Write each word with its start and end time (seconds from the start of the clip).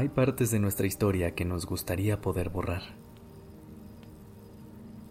Hay 0.00 0.08
partes 0.08 0.50
de 0.50 0.58
nuestra 0.58 0.86
historia 0.86 1.34
que 1.34 1.44
nos 1.44 1.66
gustaría 1.66 2.22
poder 2.22 2.48
borrar. 2.48 2.80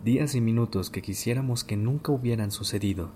Días 0.04 0.34
y 0.34 0.42
minutos 0.42 0.90
que 0.90 1.04
quisiéramos 1.04 1.64
que 1.64 1.78
nunca 1.78 2.12
hubieran 2.12 2.50
sucedido 2.50 3.12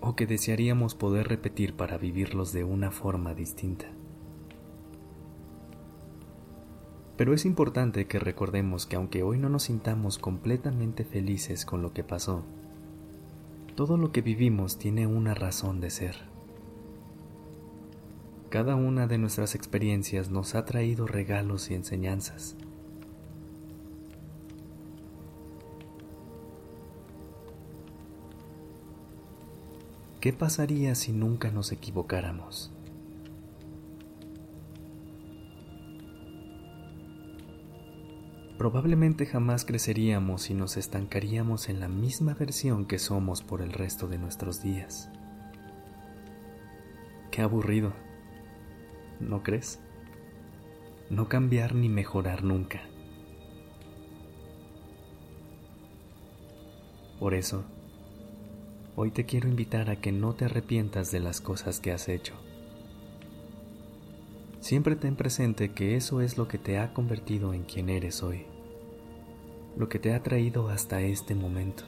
o 0.00 0.14
que 0.14 0.24
desearíamos 0.24 0.94
poder 0.94 1.26
repetir 1.26 1.74
para 1.74 1.98
vivirlos 1.98 2.52
de 2.52 2.62
una 2.62 2.92
forma 2.92 3.34
distinta. 3.34 3.86
Pero 7.16 7.34
es 7.34 7.44
importante 7.44 8.06
que 8.06 8.20
recordemos 8.20 8.86
que 8.86 8.94
aunque 8.94 9.24
hoy 9.24 9.38
no 9.38 9.48
nos 9.48 9.64
sintamos 9.64 10.16
completamente 10.16 11.02
felices 11.02 11.66
con 11.66 11.82
lo 11.82 11.92
que 11.92 12.04
pasó, 12.04 12.44
todo 13.74 13.96
lo 13.96 14.12
que 14.12 14.22
vivimos 14.22 14.78
tiene 14.78 15.08
una 15.08 15.34
razón 15.34 15.80
de 15.80 15.90
ser. 15.90 16.35
Cada 18.56 18.74
una 18.74 19.06
de 19.06 19.18
nuestras 19.18 19.54
experiencias 19.54 20.30
nos 20.30 20.54
ha 20.54 20.64
traído 20.64 21.06
regalos 21.06 21.70
y 21.70 21.74
enseñanzas. 21.74 22.56
¿Qué 30.22 30.32
pasaría 30.32 30.94
si 30.94 31.12
nunca 31.12 31.50
nos 31.50 31.70
equivocáramos? 31.70 32.72
Probablemente 38.56 39.26
jamás 39.26 39.66
creceríamos 39.66 40.48
y 40.48 40.54
nos 40.54 40.78
estancaríamos 40.78 41.68
en 41.68 41.78
la 41.78 41.88
misma 41.88 42.32
versión 42.32 42.86
que 42.86 42.98
somos 42.98 43.42
por 43.42 43.60
el 43.60 43.74
resto 43.74 44.08
de 44.08 44.16
nuestros 44.16 44.62
días. 44.62 45.10
Qué 47.30 47.42
aburrido. 47.42 48.05
¿No 49.20 49.42
crees? 49.42 49.80
No 51.10 51.28
cambiar 51.28 51.74
ni 51.74 51.88
mejorar 51.88 52.42
nunca. 52.42 52.82
Por 57.18 57.34
eso, 57.34 57.64
hoy 58.94 59.10
te 59.10 59.24
quiero 59.24 59.48
invitar 59.48 59.88
a 59.88 59.96
que 59.96 60.12
no 60.12 60.34
te 60.34 60.44
arrepientas 60.44 61.10
de 61.10 61.20
las 61.20 61.40
cosas 61.40 61.80
que 61.80 61.92
has 61.92 62.08
hecho. 62.08 62.34
Siempre 64.60 64.96
ten 64.96 65.16
presente 65.16 65.72
que 65.72 65.96
eso 65.96 66.20
es 66.20 66.36
lo 66.36 66.48
que 66.48 66.58
te 66.58 66.78
ha 66.78 66.92
convertido 66.92 67.54
en 67.54 67.62
quien 67.62 67.88
eres 67.88 68.22
hoy, 68.22 68.46
lo 69.76 69.88
que 69.88 69.98
te 69.98 70.12
ha 70.12 70.22
traído 70.22 70.68
hasta 70.68 71.00
este 71.00 71.34
momento. 71.34 71.84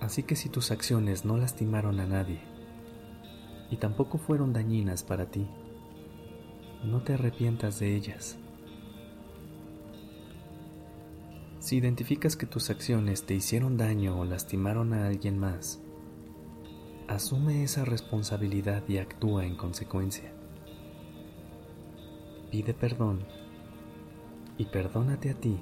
Así 0.00 0.22
que 0.22 0.36
si 0.36 0.48
tus 0.48 0.70
acciones 0.70 1.24
no 1.24 1.36
lastimaron 1.38 1.98
a 2.00 2.06
nadie, 2.06 2.40
y 3.70 3.76
tampoco 3.76 4.18
fueron 4.18 4.52
dañinas 4.52 5.02
para 5.02 5.26
ti. 5.26 5.46
No 6.84 7.02
te 7.02 7.14
arrepientas 7.14 7.78
de 7.80 7.94
ellas. 7.94 8.38
Si 11.58 11.76
identificas 11.76 12.36
que 12.36 12.46
tus 12.46 12.70
acciones 12.70 13.26
te 13.26 13.34
hicieron 13.34 13.76
daño 13.76 14.20
o 14.20 14.24
lastimaron 14.24 14.92
a 14.92 15.08
alguien 15.08 15.38
más, 15.38 15.80
asume 17.08 17.64
esa 17.64 17.84
responsabilidad 17.84 18.84
y 18.88 18.98
actúa 18.98 19.44
en 19.44 19.56
consecuencia. 19.56 20.32
Pide 22.50 22.72
perdón 22.72 23.26
y 24.58 24.66
perdónate 24.66 25.30
a 25.30 25.34
ti 25.34 25.58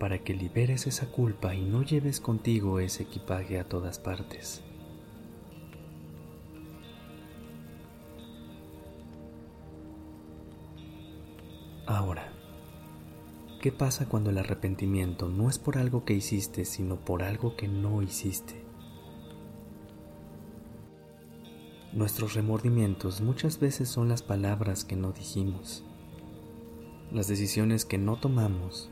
para 0.00 0.18
que 0.18 0.34
liberes 0.34 0.86
esa 0.86 1.06
culpa 1.06 1.54
y 1.54 1.62
no 1.62 1.82
lleves 1.82 2.20
contigo 2.20 2.80
ese 2.80 3.04
equipaje 3.04 3.60
a 3.60 3.68
todas 3.68 3.98
partes. 3.98 4.64
Ahora, 11.90 12.30
¿qué 13.60 13.72
pasa 13.72 14.08
cuando 14.08 14.30
el 14.30 14.38
arrepentimiento 14.38 15.28
no 15.28 15.50
es 15.50 15.58
por 15.58 15.76
algo 15.76 16.04
que 16.04 16.14
hiciste, 16.14 16.64
sino 16.64 16.94
por 16.94 17.24
algo 17.24 17.56
que 17.56 17.66
no 17.66 18.00
hiciste? 18.00 18.62
Nuestros 21.92 22.34
remordimientos 22.34 23.20
muchas 23.22 23.58
veces 23.58 23.88
son 23.88 24.08
las 24.08 24.22
palabras 24.22 24.84
que 24.84 24.94
no 24.94 25.10
dijimos, 25.10 25.84
las 27.10 27.26
decisiones 27.26 27.84
que 27.84 27.98
no 27.98 28.20
tomamos 28.20 28.88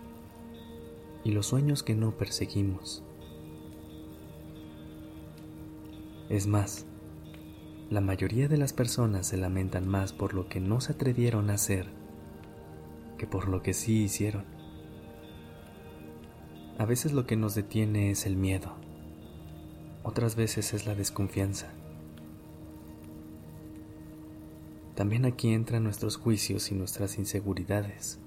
y 1.23 1.31
los 1.31 1.47
sueños 1.47 1.85
que 1.85 1.95
no 1.95 2.19
perseguimos. 2.19 3.05
Es 6.29 6.49
más, 6.49 6.85
la 7.91 8.01
mayoría 8.01 8.49
de 8.49 8.57
las 8.57 8.73
personas 8.73 9.29
se 9.29 9.37
lamentan 9.37 9.87
más 9.87 10.13
por 10.13 10.35
lo 10.35 10.49
que 10.49 10.59
no 10.59 10.81
se 10.81 10.95
atrevieron 10.95 11.51
a 11.51 11.55
hacer 11.55 11.98
que 13.19 13.27
por 13.27 13.49
lo 13.49 13.63
que 13.63 13.75
sí 13.75 14.05
hicieron. 14.05 14.47
A 16.79 16.87
veces 16.87 17.13
lo 17.13 17.27
que 17.27 17.37
nos 17.37 17.55
detiene 17.55 18.11
es 18.11 18.25
el 18.25 18.37
miedo, 18.37 18.77
otras 20.03 20.37
veces 20.37 20.73
es 20.73 20.87
la 20.87 20.95
desconfianza. 20.95 21.73
También 24.95 25.27
aquí 25.27 25.53
entran 25.53 25.85
nuestros 25.85 26.17
juicios 26.17 26.73
y 26.73 26.75
nuestras 26.75 27.19
inseguridades. 27.19 28.19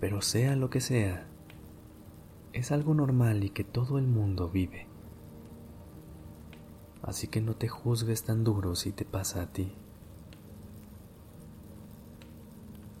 Pero 0.00 0.22
sea 0.22 0.56
lo 0.56 0.70
que 0.70 0.80
sea, 0.80 1.26
es 2.52 2.72
algo 2.72 2.94
normal 2.94 3.44
y 3.44 3.50
que 3.50 3.64
todo 3.64 3.98
el 3.98 4.06
mundo 4.06 4.48
vive. 4.48 4.86
Así 7.02 7.26
que 7.26 7.40
no 7.40 7.54
te 7.54 7.68
juzgues 7.68 8.24
tan 8.24 8.44
duro 8.44 8.76
si 8.76 8.92
te 8.92 9.04
pasa 9.04 9.42
a 9.42 9.52
ti. 9.52 9.72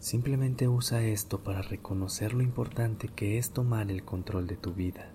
Simplemente 0.02 0.66
usa 0.66 1.00
esto 1.04 1.44
para 1.44 1.62
reconocer 1.62 2.34
lo 2.34 2.42
importante 2.42 3.06
que 3.06 3.38
es 3.38 3.52
tomar 3.52 3.88
el 3.88 4.04
control 4.04 4.48
de 4.48 4.56
tu 4.56 4.74
vida, 4.74 5.12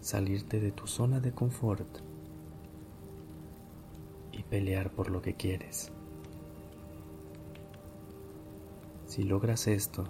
salirte 0.00 0.58
de 0.58 0.72
tu 0.72 0.88
zona 0.88 1.20
de 1.20 1.30
confort 1.30 1.86
y 4.32 4.42
pelear 4.42 4.90
por 4.90 5.08
lo 5.08 5.22
que 5.22 5.34
quieres. 5.34 5.92
Si 9.06 9.22
logras 9.22 9.68
esto, 9.68 10.08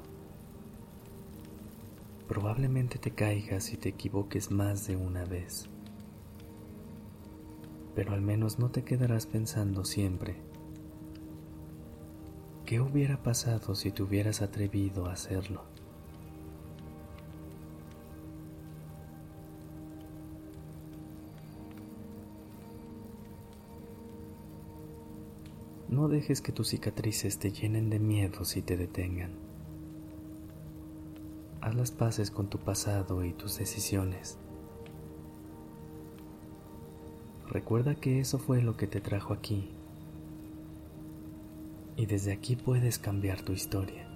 probablemente 2.27 2.99
te 2.99 3.11
caigas 3.11 3.75
y 3.75 3.77
te 3.77 3.91
equivoques 3.91 4.51
más 4.51 4.87
de 4.87 4.97
una 4.97 5.27
vez, 5.27 5.69
pero 7.95 8.15
al 8.15 8.23
menos 8.23 8.59
no 8.59 8.71
te 8.71 8.85
quedarás 8.85 9.27
pensando 9.27 9.85
siempre 9.85 10.54
¿Qué 12.67 12.81
hubiera 12.81 13.23
pasado 13.23 13.75
si 13.75 13.91
te 13.91 14.03
hubieras 14.03 14.41
atrevido 14.41 15.05
a 15.05 15.13
hacerlo? 15.13 15.65
No 25.91 26.09
dejes 26.09 26.41
que 26.41 26.53
tus 26.53 26.69
cicatrices 26.69 27.39
te 27.39 27.53
llenen 27.53 27.91
de 27.91 27.99
miedos 27.99 28.57
y 28.57 28.63
te 28.63 28.79
detengan. 28.79 29.33
Haz 31.61 31.75
las 31.75 31.91
paces 31.91 32.31
con 32.31 32.49
tu 32.49 32.59
pasado 32.59 33.25
y 33.25 33.35
tus 33.35 33.59
decisiones. 33.59 34.39
Recuerda 37.47 37.95
que 37.95 38.21
eso 38.21 38.39
fue 38.39 38.63
lo 38.63 38.79
que 38.79 38.87
te 38.87 39.03
trajo 39.03 39.35
aquí 39.35 39.74
y 41.97 42.07
desde 42.07 42.33
aquí 42.33 42.57
puedes 42.57 42.99
cambiar 42.99 43.43
tu 43.43 43.53
historia. 43.53 44.09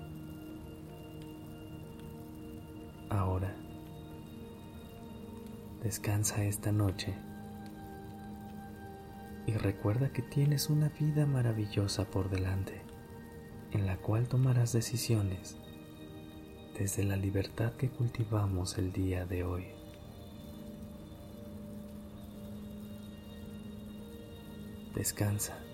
Ahora, 3.09 3.55
descansa 5.83 6.45
esta 6.45 6.73
noche 6.73 7.15
y 9.47 9.53
recuerda 9.53 10.13
que 10.13 10.23
tienes 10.23 10.69
una 10.69 10.91
vida 10.91 11.25
maravillosa 11.25 12.05
por 12.11 12.29
delante 12.29 12.83
en 13.73 13.87
la 13.87 13.97
cual 13.97 14.29
tomarás 14.29 14.73
decisiones 14.73 15.57
desde 16.79 17.05
la 17.05 17.17
libertad 17.17 17.73
que 17.75 17.91
cultivamos 17.91 18.79
el 18.79 18.93
día 18.93 19.27
de 19.27 19.45
hoy. 19.45 19.67
Descansa. 24.95 25.68